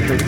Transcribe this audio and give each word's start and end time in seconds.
Saturn. 0.00 0.20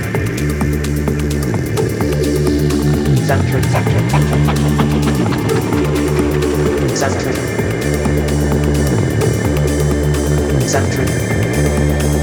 Saturn. 6.95 7.35
Saturn. 10.69 12.22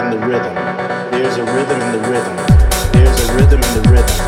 In 0.00 0.10
the 0.10 0.26
rhythm. 0.26 0.54
There's 1.10 1.36
a 1.38 1.44
rhythm 1.44 1.80
in 1.80 1.92
the 1.92 1.98
rhythm. 2.08 2.36
There's 2.92 3.18
a 3.18 3.26
rhythm 3.34 3.60
in 3.62 3.72
the 3.74 3.82
rhythm. 3.90 4.18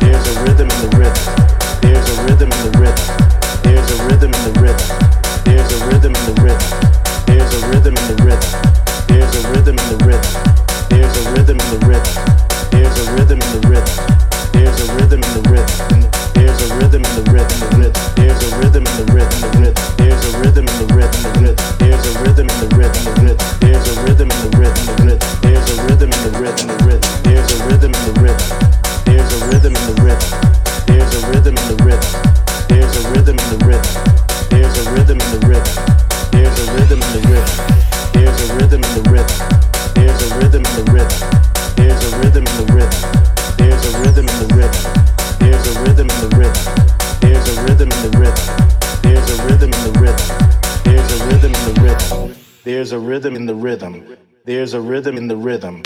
There's 0.00 0.26
a 0.28 0.34
rhythm 0.44 0.68
in 0.68 0.78
the 0.84 0.90
rhythm. 0.98 1.24
There's 1.80 2.08
a 2.10 2.16
rhythm 2.24 2.50
in 2.52 2.60
the 2.64 2.72
rhythm. 2.80 3.08
There's 3.62 3.88
a 3.90 3.96
rhythm 4.04 4.32
in 4.34 4.42
the 4.44 4.52
rhythm. 4.60 4.90
There's 5.44 5.72
a 5.72 5.78
rhythm 5.88 6.12
in 6.12 6.24
the 6.28 6.34
rhythm. 6.42 6.72
There's 7.26 7.54
a 7.54 7.60
rhythm 7.72 7.94
in 7.96 8.04
the 8.08 8.16
rhythm. 8.24 8.52
There's 9.08 9.34
a 9.34 9.42
rhythm 9.48 9.76
in 9.78 9.86
the 9.88 9.98
rhythm. 10.04 10.34
There's 10.90 11.14
a 11.16 11.24
rhythm 11.32 11.58
in 11.58 11.68
the 11.72 11.80
rhythm. 11.88 12.14
There's 12.72 12.98
a 12.98 13.06
rhythm 13.14 13.32
in 13.32 13.52
the 13.52 13.70
rhythm. 13.70 14.04
There's 14.54 14.80
a 14.80 14.86
rhythm 14.94 15.20
in 15.24 15.30
the 15.34 15.46
rhythm. 15.52 16.34
There's 16.44 16.60
a 16.60 16.76
rhythm 16.76 17.02
in 17.02 17.14
the 17.14 17.24
rhythm. 17.32 17.96
There's 18.14 18.42
a 18.44 18.50
rhythm 18.60 18.84
in 18.84 18.96
the 18.98 19.06
rhythm. 19.14 19.74
There's 19.96 20.22
a 20.24 20.38
rhythm 20.38 20.66
in 20.68 20.76
the 20.78 20.94
rhythm. 20.94 21.56
There's 21.78 22.04
a 22.04 22.12
rhythm 22.20 22.48
in 22.48 22.60
the 22.60 22.76
rhythm 22.76 23.63
There's 26.54 27.50
a 27.50 27.66
rhythm 27.66 27.90
in 27.90 28.02
the 28.06 28.20
rhythm. 28.22 28.48
There's 29.04 29.32
a 29.34 29.46
rhythm 29.50 29.74
in 29.74 29.82
the 29.90 29.94
rhythm. 30.02 30.30
There's 30.86 31.14
a 31.14 31.26
rhythm 31.26 31.56
in 31.58 31.66
the 31.66 31.74
rhythm. 31.82 32.14
There's 32.68 32.94
a 32.94 33.10
rhythm 33.10 33.38
in 33.38 33.46
the 33.50 33.58
rhythm. 33.66 33.94
There's 34.50 34.78
a 34.78 34.90
rhythm 34.94 35.18
in 35.18 35.30
the 35.34 35.40
rhythm. 35.50 35.74
There's 36.30 36.58
a 36.58 36.74
rhythm 36.74 37.02
in 37.02 37.10
the 37.10 37.22
rhythm. 37.24 37.74
There's 38.14 38.40
a 38.42 38.54
rhythm 38.54 38.82
in 38.82 38.92
the 38.94 39.02
rhythm. 39.12 39.40
There's 39.94 40.22
a 40.22 40.38
rhythm 40.38 40.62
in 40.62 40.74
the 40.74 40.92
rhythm. 40.94 41.20
There's 41.76 42.04
a 42.04 42.18
rhythm 42.22 42.46
in 42.46 42.54
the 42.54 42.66
rhythm. 42.70 43.02
There's 43.58 43.82
a 43.84 43.98
rhythm 43.98 44.28
in 44.28 44.36
the 44.38 44.54
rhythm. 44.54 44.94
There's 45.40 45.66
a 45.66 45.82
rhythm 45.82 46.06
in 46.06 46.18
the 46.22 46.38
rhythm. 46.38 46.64
There's 47.20 47.46
a 47.48 47.62
rhythm 47.66 47.90
in 47.90 48.00
the 48.04 48.18
rhythm. 48.18 48.46
There's 49.02 49.30
a 49.30 49.42
rhythm 49.42 49.72
in 49.74 49.82
the 49.82 50.00
rhythm. 50.00 50.26
There's 50.84 51.12
a 51.12 51.18
rhythm 51.26 51.54
in 51.54 51.64
the 51.66 51.80
rhythm. 51.82 52.34
There's 52.64 52.92
a 52.92 52.98
rhythm 52.98 53.36
in 53.36 53.46
the 53.46 53.54
rhythm. 53.54 54.16
There's 54.44 54.74
a 54.74 54.80
rhythm 54.80 55.16
in 55.16 55.28
the 55.28 55.36
rhythm. 55.36 55.82